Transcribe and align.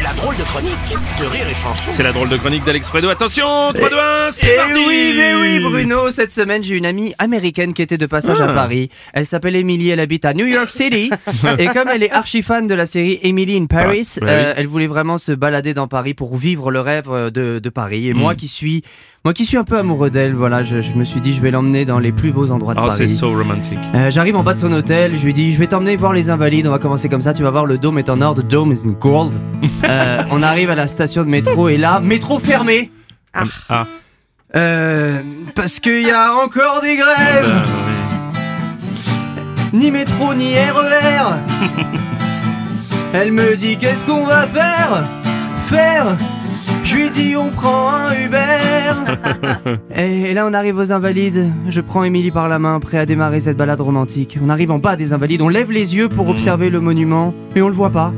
La 0.00 0.12
drôle 0.14 0.36
de 0.36 0.42
chronique 0.44 0.72
de 1.20 1.26
Rire 1.26 1.46
et 1.50 1.54
Chanson. 1.54 1.90
C'est 1.90 2.02
la 2.02 2.12
drôle 2.12 2.28
de 2.30 2.36
chronique 2.38 2.64
d'Alex 2.64 2.88
Fredo. 2.88 3.08
Attention, 3.10 3.44
3, 3.74 3.90
2, 3.90 3.96
1, 3.96 4.28
c'est 4.30 4.48
Eh 4.54 4.56
parti 4.56 4.72
oui, 4.88 5.12
mais 5.16 5.32
oui, 5.34 5.60
Bruno, 5.60 6.10
cette 6.10 6.32
semaine 6.32 6.62
j'ai 6.64 6.76
une 6.76 6.86
amie 6.86 7.14
américaine 7.18 7.74
qui 7.74 7.82
était 7.82 7.98
de 7.98 8.06
passage 8.06 8.40
à 8.40 8.46
Ah. 8.50 8.54
Paris. 8.54 8.88
Elle 9.12 9.26
s'appelle 9.26 9.54
Emily, 9.54 9.90
elle 9.90 10.00
habite 10.00 10.24
à 10.24 10.32
New 10.32 10.46
York 10.46 10.70
City. 10.70 11.10
et 11.58 11.66
comme 11.66 11.88
elle 11.88 12.02
est 12.02 12.10
archi 12.10 12.40
fan 12.42 12.66
de 12.66 12.74
la 12.74 12.86
série 12.86 13.18
Emily 13.22 13.56
in 13.58 13.66
Paris, 13.66 14.08
Ah, 14.20 14.24
ouais, 14.24 14.30
euh, 14.30 14.54
elle 14.56 14.66
voulait 14.66 14.86
vraiment 14.86 15.18
se 15.18 15.32
balader 15.32 15.74
dans 15.74 15.88
Paris 15.88 16.14
pour 16.14 16.36
vivre 16.36 16.70
le 16.70 16.80
rêve 16.80 17.04
euh, 17.10 17.30
de, 17.30 17.58
de 17.58 17.68
Paris. 17.68 18.08
Et 18.08 18.14
moi 18.14 18.34
qui 18.34 18.48
suis, 18.48 18.82
moi 19.24 19.34
qui 19.34 19.44
suis 19.44 19.58
un 19.58 19.64
peu 19.64 19.76
amoureux 19.78 20.10
d'elle, 20.10 20.32
voilà, 20.34 20.62
je, 20.62 20.80
je 20.80 20.92
me 20.94 21.04
suis 21.04 21.20
dit 21.20 21.34
je 21.34 21.40
vais 21.42 21.50
l'emmener 21.50 21.84
dans 21.84 21.98
les 21.98 22.12
plus 22.12 22.32
beaux 22.32 22.50
endroits 22.50 22.74
de 22.74 22.80
Oh, 22.82 22.88
c'est 22.90 23.04
Paris. 23.04 23.08
so 23.10 23.28
romantique. 23.30 23.78
Euh, 23.94 24.10
J'arrive 24.10 24.36
en 24.36 24.42
bas 24.42 24.54
de 24.54 24.58
son 24.58 24.72
hôtel, 24.72 25.18
je 25.18 25.24
lui 25.24 25.34
dis 25.34 25.52
je 25.52 25.58
vais 25.58 25.66
t'emmener 25.66 25.96
voir 25.96 26.12
les 26.14 26.30
invalides, 26.30 26.66
on 26.66 26.70
va 26.70 26.78
commencer 26.78 27.08
comme 27.10 27.20
ça, 27.20 27.34
tu 27.34 27.42
vas 27.42 27.50
voir 27.50 27.66
le 27.66 27.76
dôme 27.78 27.98
est 27.98 28.08
en 28.08 28.20
or, 28.22 28.34
the 28.34 28.40
dome 28.46 28.72
is 28.72 28.86
in 28.88 28.92
gold. 28.92 29.32
Euh, 29.84 30.22
on 30.30 30.42
arrive 30.42 30.70
à 30.70 30.74
la 30.74 30.86
station 30.86 31.22
de 31.22 31.28
métro 31.28 31.68
et 31.68 31.76
là, 31.76 32.00
métro 32.00 32.38
fermé. 32.38 32.90
Ah, 33.34 33.86
Euh, 34.54 35.20
parce 35.54 35.80
qu'il 35.80 36.02
y 36.02 36.10
a 36.10 36.34
encore 36.44 36.82
des 36.82 36.96
grèves, 36.96 37.46
bah, 37.46 37.62
oui. 39.72 39.78
ni 39.78 39.90
métro 39.90 40.34
ni 40.34 40.54
RER. 40.54 41.36
Elle 43.14 43.32
me 43.32 43.56
dit 43.56 43.76
qu'est-ce 43.78 44.04
qu'on 44.04 44.24
va 44.26 44.46
faire? 44.46 45.04
Faire? 45.64 46.16
Je 46.84 46.96
lui 46.96 47.10
dis 47.10 47.34
on 47.36 47.48
prend 47.50 47.90
un 47.94 48.12
Uber. 48.12 49.78
Et 49.96 50.34
là 50.34 50.46
on 50.46 50.52
arrive 50.52 50.76
aux 50.76 50.92
invalides, 50.92 51.50
je 51.68 51.80
prends 51.80 52.04
Émilie 52.04 52.30
par 52.30 52.48
la 52.50 52.58
main, 52.58 52.78
prêt 52.80 52.98
à 52.98 53.06
démarrer 53.06 53.40
cette 53.40 53.56
balade 53.56 53.80
romantique. 53.80 54.38
On 54.44 54.50
arrive 54.50 54.70
en 54.70 54.78
bas 54.78 54.96
des 54.96 55.12
invalides, 55.14 55.40
on 55.40 55.48
lève 55.48 55.70
les 55.72 55.94
yeux 55.96 56.08
pour 56.10 56.28
observer 56.28 56.68
le 56.68 56.80
monument, 56.80 57.32
mais 57.54 57.62
on 57.62 57.68
le 57.68 57.74
voit 57.74 57.90
pas. 57.90 58.12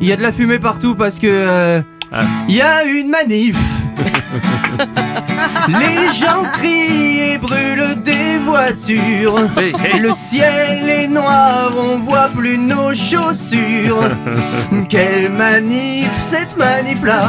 Il 0.00 0.06
y 0.08 0.12
a 0.12 0.16
de 0.16 0.22
la 0.22 0.32
fumée 0.32 0.58
partout 0.58 0.94
parce 0.94 1.18
que... 1.18 1.26
euh, 1.28 1.82
Ah. 2.12 2.18
Il 2.48 2.56
y 2.56 2.60
a 2.60 2.82
une 2.84 3.08
manif 3.08 3.56
Les 5.68 6.06
gens 6.18 6.42
crient 6.54 7.34
et 7.34 7.38
brûlent 7.38 8.02
des 8.02 8.38
voitures 8.44 9.38
Hey, 9.56 9.72
hey. 9.84 10.00
Le 10.00 10.10
ciel 10.12 10.88
est 10.88 11.06
noir, 11.06 11.70
on 11.76 11.98
voit 11.98 12.28
plus 12.34 12.58
nos 12.58 12.94
chaussures 12.94 14.08
Quelle 14.88 15.30
manif, 15.30 16.10
cette 16.20 16.58
manif-là 16.58 17.28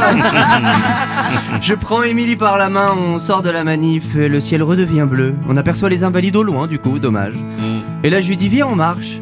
Je 1.60 1.74
prends 1.74 2.02
Émilie 2.02 2.34
par 2.36 2.56
la 2.58 2.68
main, 2.68 2.90
on 2.96 3.20
sort 3.20 3.42
de 3.42 3.50
la 3.50 3.62
manif, 3.62 4.14
le 4.14 4.40
ciel 4.40 4.62
redevient 4.64 5.06
bleu. 5.08 5.34
On 5.48 5.56
aperçoit 5.56 5.90
les 5.90 6.02
invalides 6.04 6.36
au 6.36 6.42
loin 6.42 6.66
du 6.66 6.78
coup, 6.80 6.98
dommage. 6.98 7.34
Mm, 7.34 7.80
Et 8.04 8.10
là 8.10 8.20
je 8.20 8.28
lui 8.28 8.36
dis 8.36 8.48
viens 8.48 8.66
on 8.66 8.74
marche. 8.76 9.20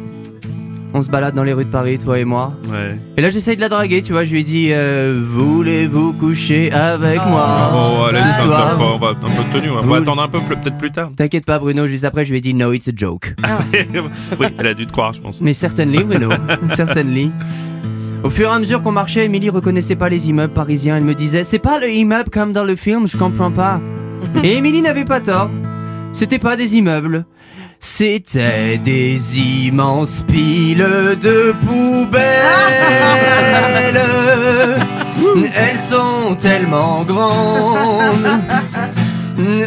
On 0.93 1.01
se 1.01 1.09
balade 1.09 1.33
dans 1.35 1.43
les 1.43 1.53
rues 1.53 1.63
de 1.63 1.69
Paris, 1.69 1.97
toi 1.99 2.19
et 2.19 2.25
moi. 2.25 2.53
ouais. 2.69 2.97
Et 3.15 3.21
là 3.21 3.29
j'essaye 3.29 3.55
de 3.55 3.61
la 3.61 3.69
draguer, 3.69 4.01
tu 4.01 4.11
vois, 4.11 4.25
je 4.25 4.31
lui 4.33 4.43
dis 4.43 4.69
euh, 4.71 5.21
Voulez-vous 5.25 6.11
coucher 6.13 6.69
avec 6.71 7.25
moi 7.27 7.71
Oh, 7.73 8.03
allez, 8.09 8.17
ce 8.17 8.41
soir 8.43 8.77
on 8.79 8.97
va 8.97 9.09
un 9.09 9.13
peu 9.13 9.27
de 9.27 9.59
tenue, 9.59 9.71
on 9.71 9.81
va 9.81 9.97
attendre 9.97 10.21
un 10.21 10.27
peu, 10.27 10.39
peut-être 10.39 10.77
plus 10.77 10.91
tard. 10.91 11.11
T'inquiète 11.15 11.45
pas 11.45 11.59
Bruno, 11.59 11.87
juste 11.87 12.03
après 12.03 12.25
je 12.25 12.31
lui 12.31 12.39
ai 12.39 12.41
dit 12.41 12.53
No 12.53 12.73
it's 12.73 12.89
a 12.89 12.91
joke. 12.95 13.35
oui, 14.39 14.47
elle 14.57 14.67
a 14.67 14.73
dû 14.73 14.85
te 14.85 14.91
croire, 14.91 15.13
je 15.13 15.21
pense. 15.21 15.39
Mais 15.39 15.53
certainly 15.53 16.03
Bruno, 16.03 16.29
certainly. 16.67 17.31
Au 18.23 18.29
fur 18.29 18.49
et 18.49 18.53
à 18.53 18.59
mesure 18.59 18.83
qu'on 18.83 18.91
marchait, 18.91 19.25
Emily 19.25 19.49
reconnaissait 19.49 19.95
pas 19.95 20.09
les 20.09 20.29
immeubles 20.29 20.53
parisiens. 20.53 20.97
Elle 20.97 21.03
me 21.03 21.15
disait 21.15 21.43
C'est 21.43 21.57
pas 21.59 21.79
le 21.79 21.89
immeuble 21.89 22.29
comme 22.29 22.51
dans 22.51 22.65
le 22.65 22.75
film, 22.75 23.07
je 23.07 23.17
comprends 23.17 23.51
pas. 23.51 23.79
Et 24.43 24.57
Emily 24.57 24.81
n'avait 24.81 25.05
pas 25.05 25.21
tort. 25.21 25.49
C'était 26.11 26.37
pas 26.37 26.55
des 26.55 26.75
immeubles. 26.75 27.25
C'était 27.83 28.77
des 28.77 29.39
immenses 29.39 30.23
piles 30.27 31.17
de 31.19 31.51
poubelles. 31.65 32.21
Elles 35.55 35.79
sont 35.79 36.35
tellement 36.35 37.03
grandes. 37.03 38.39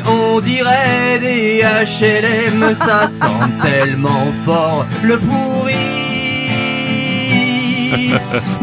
On 0.07 0.39
dirait 0.39 1.19
des 1.21 1.63
HLM, 1.63 2.73
ça 2.75 3.09
sent 3.09 3.27
tellement 3.63 4.33
fort 4.45 4.87
le 5.03 5.19
pourri. 5.19 5.75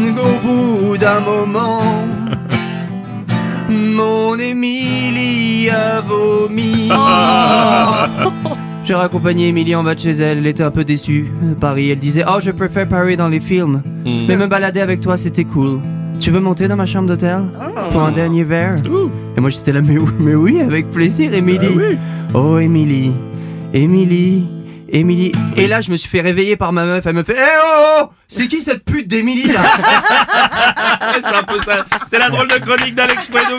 Au 0.00 0.38
bout 0.46 0.96
d'un 0.96 1.20
moment, 1.20 2.06
mon 3.68 4.38
Émilie 4.38 5.68
a 5.68 6.00
vomi. 6.00 6.90
J'ai 8.92 8.96
raccompagné 8.96 9.48
Émilie 9.48 9.74
en 9.74 9.82
bas 9.82 9.94
de 9.94 10.00
chez 10.00 10.10
elle, 10.10 10.36
elle 10.36 10.46
était 10.46 10.62
un 10.62 10.70
peu 10.70 10.84
déçue. 10.84 11.32
Paris, 11.58 11.88
elle 11.88 11.98
disait 11.98 12.24
Oh, 12.28 12.40
je 12.42 12.50
préfère 12.50 12.86
Paris 12.86 13.16
dans 13.16 13.28
les 13.28 13.40
films. 13.40 13.80
Mm. 14.04 14.26
Mais 14.28 14.36
me 14.36 14.46
balader 14.46 14.80
avec 14.80 15.00
toi, 15.00 15.16
c'était 15.16 15.44
cool. 15.44 15.80
Tu 16.20 16.30
veux 16.30 16.40
monter 16.40 16.68
dans 16.68 16.76
ma 16.76 16.84
chambre 16.84 17.08
d'hôtel 17.08 17.40
Pour 17.90 18.02
un 18.02 18.12
dernier 18.12 18.44
verre? 18.44 18.82
Ouh. 18.84 19.10
Et 19.34 19.40
moi 19.40 19.48
j'étais 19.48 19.72
là, 19.72 19.80
mais 19.80 19.96
oui, 19.96 20.10
mais 20.20 20.34
oui, 20.34 20.60
avec 20.60 20.90
plaisir, 20.90 21.32
Émilie. 21.32 21.68
Ah 21.70 21.78
oui. 21.78 21.98
Oh, 22.34 22.58
Émilie, 22.58 23.12
Émilie, 23.72 24.46
Émilie. 24.90 25.32
Et 25.56 25.68
là, 25.68 25.80
je 25.80 25.90
me 25.90 25.96
suis 25.96 26.10
fait 26.10 26.20
réveiller 26.20 26.56
par 26.56 26.74
ma 26.74 26.84
meuf. 26.84 27.06
Elle 27.06 27.14
me 27.14 27.22
fait 27.22 27.36
Eh 27.38 27.58
oh, 27.64 28.02
oh 28.02 28.10
C'est 28.28 28.46
qui 28.46 28.60
cette 28.60 28.84
pute 28.84 29.08
d'Émilie 29.08 29.50
là? 29.50 29.62
C'est 31.14 31.34
un 31.34 31.44
peu 31.44 31.62
ça. 31.62 31.86
C'est 32.10 32.18
la 32.18 32.28
drôle 32.28 32.48
de 32.48 32.58
chronique 32.58 32.94
d'Alex 32.94 33.22
Fredo. 33.24 33.58